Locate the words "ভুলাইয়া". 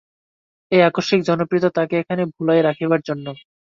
2.33-2.63